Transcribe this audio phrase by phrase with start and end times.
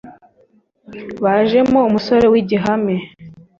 [1.23, 2.95] Bajemo umusore w’igihame,